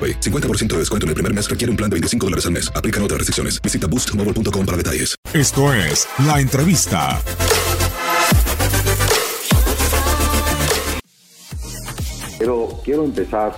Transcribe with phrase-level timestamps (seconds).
[0.00, 0.20] AroPay.
[0.20, 2.72] 50% de descuento en el primer mes requiere un plan de 25 dólares al mes.
[2.74, 3.60] Aplican otras restricciones.
[3.60, 5.16] Visita boostmobile.com para detalles.
[5.34, 7.20] Esto es La Entrevista.
[12.38, 13.54] Pero quiero empezar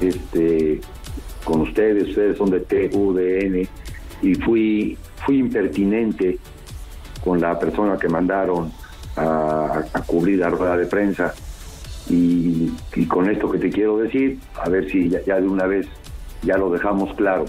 [0.00, 0.80] este,
[1.44, 2.08] con ustedes.
[2.08, 3.68] Ustedes son de TUDN
[4.20, 6.38] y fui, fui impertinente
[7.24, 8.70] con la persona que mandaron
[9.16, 11.34] a, a cubrir la rueda de prensa.
[12.10, 15.66] Y, y con esto que te quiero decir, a ver si ya, ya de una
[15.66, 15.86] vez
[16.42, 17.44] ya lo dejamos claro.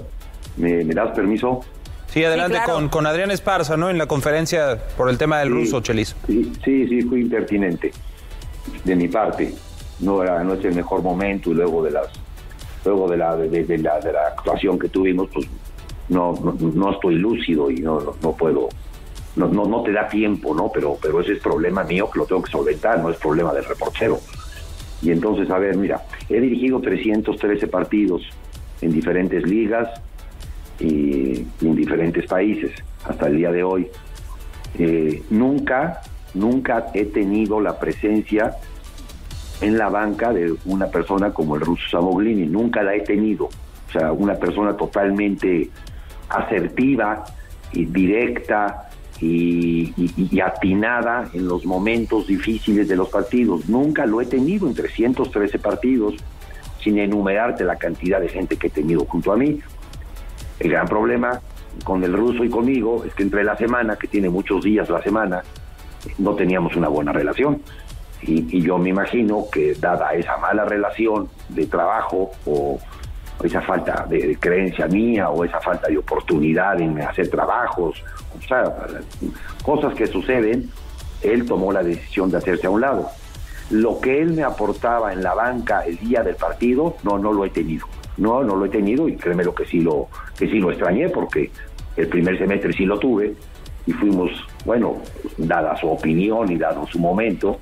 [0.57, 1.61] ¿Me, me das permiso?
[2.07, 2.79] Sí, adelante Sí, claro.
[2.79, 3.89] con, con Adrián Esparza, ¿no?
[3.89, 5.53] En la conferencia por el tema del Sí.
[5.53, 6.15] ruso, Chelis.
[6.27, 7.91] Sí, sí, sí, fui impertinente
[8.83, 9.53] de mi parte.
[9.99, 12.07] No era, no es el mejor momento y luego de las,
[12.83, 15.45] luego de la, de, de la, de la actuación que tuvimos, pues
[16.09, 18.69] no, no, no estoy lúcido y no, no, no puedo,
[19.35, 20.71] no, no, no te da tiempo, ¿no?
[20.73, 23.65] Pero, pero ese es problema mío que lo tengo que solventar, no es problema del
[23.65, 24.19] reportero.
[25.01, 28.21] Y entonces, a ver, mira, he dirigido 313 partidos
[28.81, 29.89] en diferentes ligas
[30.79, 32.71] y, en diferentes países
[33.05, 33.87] hasta el día de hoy.
[34.77, 36.01] Eh, nunca,
[36.33, 38.55] nunca he tenido la presencia
[39.61, 43.45] en la banca de una persona como el ruso Samoglini, nunca la he tenido.
[43.45, 45.69] O sea, una persona totalmente
[46.29, 47.25] asertiva
[47.73, 48.88] y directa
[49.21, 53.67] y, atinada en los momentos difíciles de los partidos.
[53.67, 56.15] Nunca lo he tenido en 313 partidos,
[56.81, 59.59] sin enumerarte la cantidad de gente que he tenido junto a mí.
[60.59, 61.41] El gran problema
[61.83, 65.01] con el ruso y conmigo es que entre la semana, que tiene muchos días la
[65.01, 65.43] semana,
[66.17, 67.61] no teníamos una buena relación.
[68.21, 72.79] Y, y yo me imagino que dada esa mala relación de trabajo o
[73.43, 78.03] esa falta de, creencia mía o esa falta de oportunidad en hacer trabajos,
[78.37, 78.75] o sea,
[79.63, 80.69] cosas que suceden,
[81.21, 83.09] él tomó la decisión de hacerse a un lado.
[83.69, 87.45] Lo que él me aportaba en la banca el día del partido, no, no lo
[87.45, 87.85] he tenido.
[88.17, 91.07] No, no lo he tenido y créeme lo que sí lo, que sí lo extrañé
[91.07, 91.51] porque
[91.95, 93.33] el primer semestre sí lo tuve
[93.85, 94.31] y fuimos,
[94.65, 94.97] bueno,
[95.37, 97.59] dada su opinión y dado su momento,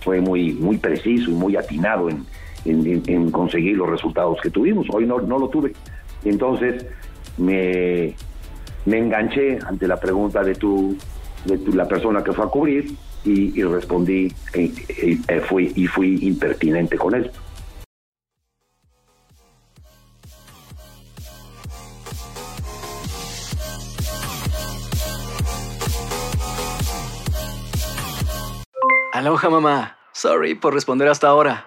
[0.00, 2.26] fue muy, muy preciso y muy atinado en,
[2.64, 4.86] en- conseguir los resultados que tuvimos.
[4.92, 5.72] Hoy no, no lo tuve.
[6.24, 6.86] Entonces
[7.38, 8.14] me,
[8.86, 10.96] me enganché ante la pregunta de tu,
[11.44, 12.94] de tu- la persona que fue a cubrir
[13.24, 17.30] y, y respondí eh, eh, eh, fui, y fui impertinente con él.
[29.12, 29.96] Aloha mamá.
[30.12, 31.66] Sorry por responder hasta ahora.